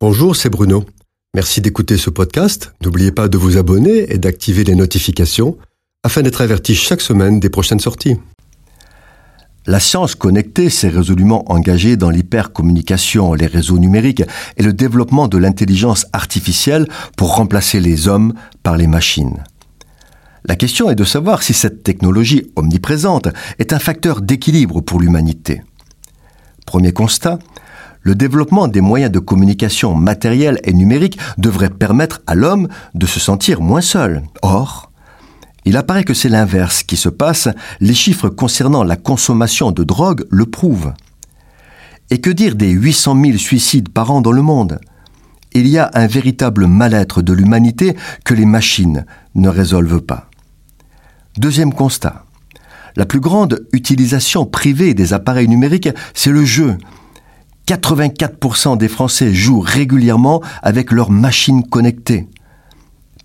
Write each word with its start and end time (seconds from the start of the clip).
Bonjour, 0.00 0.36
c'est 0.36 0.48
Bruno. 0.48 0.84
Merci 1.34 1.60
d'écouter 1.60 1.96
ce 1.96 2.08
podcast. 2.08 2.72
N'oubliez 2.84 3.10
pas 3.10 3.26
de 3.26 3.36
vous 3.36 3.56
abonner 3.56 4.12
et 4.12 4.18
d'activer 4.18 4.62
les 4.62 4.76
notifications 4.76 5.58
afin 6.04 6.22
d'être 6.22 6.40
averti 6.40 6.76
chaque 6.76 7.00
semaine 7.00 7.40
des 7.40 7.50
prochaines 7.50 7.80
sorties. 7.80 8.16
La 9.66 9.80
science 9.80 10.14
connectée 10.14 10.70
s'est 10.70 10.88
résolument 10.88 11.50
engagée 11.50 11.96
dans 11.96 12.10
l'hypercommunication, 12.10 13.34
les 13.34 13.48
réseaux 13.48 13.80
numériques 13.80 14.22
et 14.56 14.62
le 14.62 14.72
développement 14.72 15.26
de 15.26 15.36
l'intelligence 15.36 16.06
artificielle 16.12 16.86
pour 17.16 17.34
remplacer 17.34 17.80
les 17.80 18.06
hommes 18.06 18.34
par 18.62 18.76
les 18.76 18.86
machines. 18.86 19.42
La 20.44 20.54
question 20.54 20.90
est 20.90 20.94
de 20.94 21.02
savoir 21.02 21.42
si 21.42 21.54
cette 21.54 21.82
technologie 21.82 22.52
omniprésente 22.54 23.26
est 23.58 23.72
un 23.72 23.80
facteur 23.80 24.20
d'équilibre 24.20 24.80
pour 24.80 25.00
l'humanité. 25.00 25.60
Premier 26.66 26.92
constat, 26.92 27.40
le 28.08 28.14
développement 28.14 28.68
des 28.68 28.80
moyens 28.80 29.12
de 29.12 29.18
communication 29.18 29.94
matériels 29.94 30.60
et 30.64 30.72
numériques 30.72 31.18
devrait 31.36 31.68
permettre 31.68 32.22
à 32.26 32.34
l'homme 32.34 32.68
de 32.94 33.04
se 33.04 33.20
sentir 33.20 33.60
moins 33.60 33.82
seul. 33.82 34.22
Or, 34.40 34.90
il 35.66 35.76
apparaît 35.76 36.04
que 36.04 36.14
c'est 36.14 36.30
l'inverse 36.30 36.82
qui 36.82 36.96
se 36.96 37.10
passe, 37.10 37.50
les 37.80 37.92
chiffres 37.92 38.30
concernant 38.30 38.82
la 38.82 38.96
consommation 38.96 39.72
de 39.72 39.84
drogue 39.84 40.24
le 40.30 40.46
prouvent. 40.46 40.94
Et 42.08 42.22
que 42.22 42.30
dire 42.30 42.54
des 42.54 42.70
800 42.70 43.22
000 43.22 43.36
suicides 43.36 43.90
par 43.90 44.10
an 44.10 44.22
dans 44.22 44.32
le 44.32 44.40
monde? 44.40 44.80
Il 45.52 45.66
y 45.68 45.76
a 45.76 45.90
un 45.92 46.06
véritable 46.06 46.66
mal-être 46.66 47.20
de 47.20 47.34
l'humanité 47.34 47.94
que 48.24 48.32
les 48.32 48.46
machines 48.46 49.04
ne 49.34 49.50
résolvent 49.50 50.00
pas. 50.00 50.30
Deuxième 51.36 51.74
constat. 51.74 52.24
La 52.96 53.04
plus 53.04 53.20
grande 53.20 53.66
utilisation 53.74 54.46
privée 54.46 54.94
des 54.94 55.12
appareils 55.12 55.46
numériques, 55.46 55.90
c'est 56.14 56.30
le 56.30 56.46
jeu, 56.46 56.78
84% 57.68 58.78
des 58.78 58.88
Français 58.88 59.34
jouent 59.34 59.60
régulièrement 59.60 60.42
avec 60.62 60.90
leurs 60.90 61.10
machines 61.10 61.68
connectées. 61.68 62.26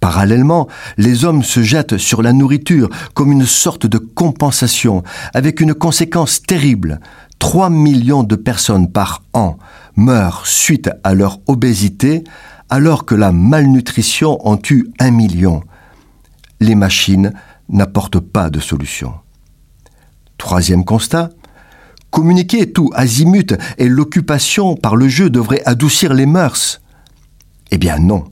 Parallèlement, 0.00 0.66
les 0.96 1.26
hommes 1.26 1.42
se 1.42 1.62
jettent 1.62 1.98
sur 1.98 2.22
la 2.22 2.32
nourriture 2.32 2.88
comme 3.12 3.32
une 3.32 3.44
sorte 3.44 3.86
de 3.86 3.98
compensation, 3.98 5.02
avec 5.34 5.60
une 5.60 5.74
conséquence 5.74 6.40
terrible. 6.40 7.00
3 7.38 7.68
millions 7.68 8.22
de 8.22 8.34
personnes 8.34 8.90
par 8.90 9.22
an 9.34 9.58
meurent 9.94 10.46
suite 10.46 10.88
à 11.04 11.12
leur 11.12 11.40
obésité, 11.46 12.24
alors 12.70 13.04
que 13.04 13.14
la 13.14 13.32
malnutrition 13.32 14.38
en 14.48 14.56
tue 14.56 14.90
un 15.00 15.10
million. 15.10 15.62
Les 16.60 16.74
machines 16.74 17.34
n'apportent 17.68 18.20
pas 18.20 18.48
de 18.48 18.58
solution. 18.58 19.12
Troisième 20.38 20.86
constat, 20.86 21.28
Communiquer 22.10 22.72
tout 22.72 22.90
azimut 22.94 23.56
et 23.78 23.88
l'occupation 23.88 24.76
par 24.76 24.96
le 24.96 25.08
jeu 25.08 25.30
devrait 25.30 25.62
adoucir 25.64 26.12
les 26.12 26.26
mœurs. 26.26 26.80
Eh 27.70 27.78
bien 27.78 27.98
non. 27.98 28.24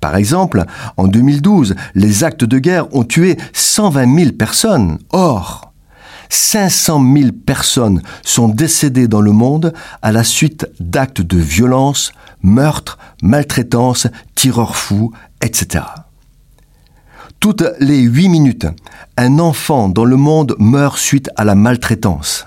Par 0.00 0.16
exemple, 0.16 0.64
en 0.96 1.08
2012, 1.08 1.74
les 1.94 2.24
actes 2.24 2.44
de 2.44 2.58
guerre 2.58 2.94
ont 2.94 3.04
tué 3.04 3.36
120 3.52 4.18
000 4.18 4.32
personnes. 4.32 4.98
Or, 5.10 5.70
500 6.30 7.04
000 7.16 7.30
personnes 7.44 8.02
sont 8.22 8.48
décédées 8.48 9.08
dans 9.08 9.20
le 9.20 9.32
monde 9.32 9.74
à 10.00 10.12
la 10.12 10.24
suite 10.24 10.66
d'actes 10.78 11.20
de 11.20 11.36
violence, 11.36 12.12
meurtres, 12.42 12.98
maltraitance, 13.22 14.06
tireurs 14.34 14.76
fous, 14.76 15.12
etc. 15.42 15.84
Toutes 17.40 17.64
les 17.80 18.00
huit 18.00 18.28
minutes, 18.28 18.66
un 19.16 19.38
enfant 19.38 19.88
dans 19.88 20.04
le 20.04 20.16
monde 20.16 20.54
meurt 20.58 20.98
suite 20.98 21.30
à 21.36 21.44
la 21.44 21.54
maltraitance. 21.54 22.46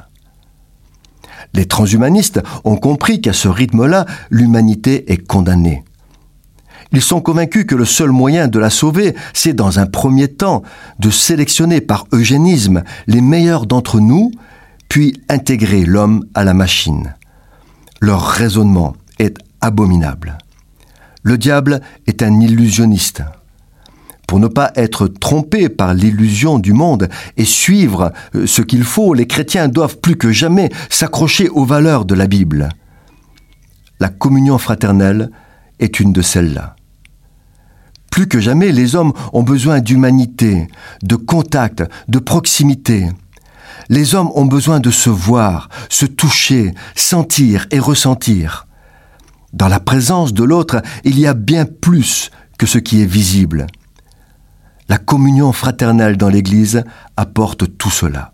Les 1.53 1.65
transhumanistes 1.65 2.41
ont 2.63 2.77
compris 2.77 3.21
qu'à 3.21 3.33
ce 3.33 3.47
rythme-là, 3.47 4.05
l'humanité 4.29 5.11
est 5.11 5.25
condamnée. 5.25 5.83
Ils 6.91 7.01
sont 7.01 7.21
convaincus 7.21 7.65
que 7.65 7.75
le 7.75 7.85
seul 7.85 8.11
moyen 8.11 8.47
de 8.47 8.59
la 8.59 8.69
sauver, 8.69 9.15
c'est 9.33 9.53
dans 9.53 9.79
un 9.79 9.87
premier 9.87 10.27
temps 10.27 10.61
de 10.99 11.09
sélectionner 11.09 11.81
par 11.81 12.05
eugénisme 12.11 12.83
les 13.07 13.21
meilleurs 13.21 13.65
d'entre 13.65 13.99
nous, 13.99 14.31
puis 14.89 15.19
intégrer 15.27 15.85
l'homme 15.85 16.25
à 16.35 16.43
la 16.43 16.53
machine. 16.53 17.15
Leur 17.99 18.27
raisonnement 18.27 18.95
est 19.17 19.37
abominable. 19.59 20.37
Le 21.23 21.37
diable 21.37 21.81
est 22.05 22.21
un 22.21 22.39
illusionniste 22.39 23.23
pour 24.33 24.39
ne 24.39 24.47
pas 24.47 24.71
être 24.75 25.05
trompés 25.05 25.69
par 25.69 25.93
l'illusion 25.93 26.57
du 26.57 26.73
monde 26.73 27.07
et 27.37 27.45
suivre 27.45 28.11
euh, 28.33 28.47
ce 28.47 28.63
qu'il 28.63 28.83
faut, 28.83 29.13
les 29.13 29.27
chrétiens 29.27 29.67
doivent 29.67 29.99
plus 29.99 30.15
que 30.15 30.31
jamais 30.31 30.71
s'accrocher 30.89 31.49
aux 31.49 31.65
valeurs 31.65 32.03
de 32.03 32.15
la 32.15 32.25
Bible. 32.25 32.69
La 33.99 34.09
communion 34.09 34.57
fraternelle 34.57 35.29
est 35.77 35.99
une 35.99 36.13
de 36.13 36.23
celles-là. 36.23 36.75
Plus 38.09 38.27
que 38.27 38.39
jamais, 38.39 38.71
les 38.71 38.95
hommes 38.95 39.13
ont 39.33 39.43
besoin 39.43 39.81
d'humanité, 39.81 40.67
de 41.03 41.15
contact, 41.15 41.83
de 42.07 42.17
proximité. 42.17 43.09
Les 43.89 44.15
hommes 44.15 44.31
ont 44.33 44.45
besoin 44.45 44.79
de 44.79 44.89
se 44.89 45.11
voir, 45.11 45.69
se 45.89 46.07
toucher, 46.07 46.73
sentir 46.95 47.67
et 47.69 47.77
ressentir. 47.77 48.65
Dans 49.53 49.67
la 49.67 49.79
présence 49.79 50.33
de 50.33 50.43
l'autre, 50.43 50.81
il 51.03 51.19
y 51.19 51.27
a 51.27 51.35
bien 51.35 51.65
plus 51.65 52.31
que 52.57 52.65
ce 52.65 52.79
qui 52.79 53.03
est 53.03 53.05
visible. 53.05 53.67
La 54.93 54.99
communion 54.99 55.51
fraternelle 55.53 56.17
dans 56.17 56.29
l'Église 56.29 56.83
apporte 57.17 57.79
tout 57.79 57.89
cela. 57.89 58.31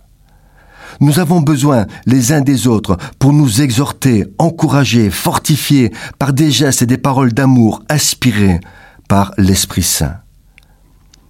Nous 1.00 1.20
avons 1.20 1.40
besoin 1.40 1.86
les 2.06 2.34
uns 2.34 2.42
des 2.42 2.68
autres 2.68 2.98
pour 3.18 3.32
nous 3.32 3.62
exhorter, 3.62 4.26
encourager, 4.38 5.10
fortifier 5.10 5.94
par 6.18 6.34
des 6.34 6.52
gestes 6.52 6.82
et 6.82 6.86
des 6.86 6.98
paroles 6.98 7.32
d'amour 7.32 7.82
inspirés 7.88 8.60
par 9.08 9.32
l'Esprit 9.38 9.84
Saint. 9.84 10.18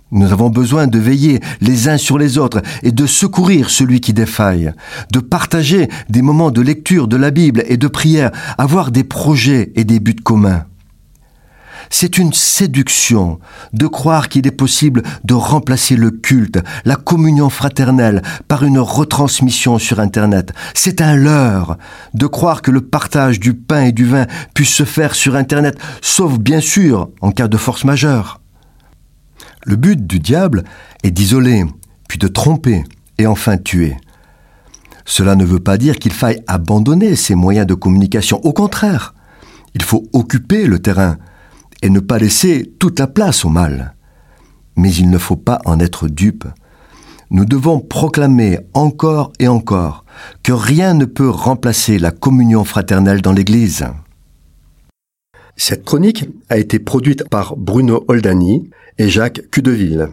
Nous 0.09 0.31
avons 0.31 0.49
besoin 0.49 0.87
de 0.87 0.97
veiller 0.97 1.41
les 1.61 1.89
uns 1.89 1.99
sur 1.99 2.17
les 2.17 2.39
autres 2.39 2.63
et 2.81 2.91
de 2.91 3.05
secourir 3.05 3.69
celui 3.69 4.01
qui 4.01 4.13
défaille, 4.13 4.73
de 5.13 5.19
partager 5.19 5.89
des 6.09 6.23
moments 6.23 6.49
de 6.49 6.61
lecture 6.61 7.07
de 7.07 7.17
la 7.17 7.29
Bible 7.29 7.63
et 7.67 7.77
de 7.77 7.87
prière, 7.87 8.31
avoir 8.57 8.89
des 8.89 9.03
projets 9.03 9.73
et 9.75 9.83
des 9.83 9.99
buts 9.99 10.15
communs. 10.15 10.65
C'est 11.89 12.17
une 12.17 12.33
séduction 12.33 13.39
de 13.73 13.87
croire 13.87 14.29
qu'il 14.29 14.45
est 14.45 14.51
possible 14.51 15.01
de 15.23 15.33
remplacer 15.33 15.95
le 15.95 16.11
culte, 16.11 16.59
la 16.85 16.95
communion 16.95 17.49
fraternelle 17.49 18.21
par 18.47 18.63
une 18.63 18.79
retransmission 18.79 19.79
sur 19.79 19.99
Internet. 19.99 20.53
C'est 20.73 21.01
un 21.01 21.15
leurre 21.15 21.77
de 22.13 22.27
croire 22.27 22.61
que 22.61 22.71
le 22.71 22.81
partage 22.81 23.39
du 23.39 23.53
pain 23.53 23.85
et 23.85 23.91
du 23.91 24.05
vin 24.05 24.27
puisse 24.53 24.73
se 24.73 24.85
faire 24.85 25.15
sur 25.15 25.35
Internet, 25.35 25.77
sauf 26.01 26.37
bien 26.37 26.61
sûr 26.61 27.09
en 27.21 27.31
cas 27.31 27.47
de 27.47 27.57
force 27.57 27.85
majeure. 27.85 28.39
Le 29.65 29.75
but 29.75 30.05
du 30.05 30.19
diable 30.19 30.63
est 31.03 31.11
d'isoler, 31.11 31.65
puis 32.07 32.19
de 32.19 32.27
tromper 32.27 32.83
et 33.17 33.27
enfin 33.27 33.57
tuer. 33.57 33.97
Cela 35.05 35.35
ne 35.35 35.43
veut 35.43 35.59
pas 35.59 35.77
dire 35.77 35.97
qu'il 35.97 36.13
faille 36.13 36.43
abandonner 36.45 37.15
ces 37.15 37.33
moyens 37.33 37.65
de 37.65 37.73
communication. 37.73 38.39
Au 38.45 38.53
contraire, 38.53 39.15
il 39.73 39.81
faut 39.81 40.07
occuper 40.13 40.67
le 40.67 40.79
terrain 40.79 41.17
et 41.81 41.89
ne 41.89 41.99
pas 41.99 42.19
laisser 42.19 42.73
toute 42.79 42.99
la 42.99 43.07
place 43.07 43.45
au 43.45 43.49
mal. 43.49 43.95
Mais 44.75 44.93
il 44.93 45.09
ne 45.09 45.17
faut 45.17 45.35
pas 45.35 45.59
en 45.65 45.79
être 45.79 46.07
dupe. 46.07 46.45
Nous 47.31 47.45
devons 47.45 47.79
proclamer 47.79 48.59
encore 48.73 49.31
et 49.39 49.47
encore 49.47 50.05
que 50.41 50.51
rien 50.51 50.93
ne 50.93 51.05
peut 51.05 51.29
remplacer 51.29 51.99
la 51.99 52.11
communion 52.11 52.63
fraternelle 52.63 53.21
dans 53.21 53.33
l'Église. 53.33 53.85
Cette 55.55 55.83
chronique 55.83 56.25
a 56.49 56.57
été 56.57 56.79
produite 56.79 57.27
par 57.29 57.55
Bruno 57.57 58.05
Oldani 58.07 58.69
et 58.97 59.09
Jacques 59.09 59.41
Cudeville. 59.51 60.09